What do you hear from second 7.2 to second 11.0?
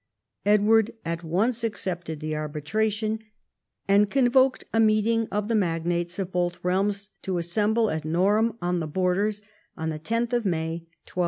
to assemble at Norham on the Borders on 10th May 1291.